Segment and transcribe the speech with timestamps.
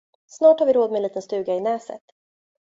[0.27, 2.01] Snart har vi råd med en liten stuga i Näset.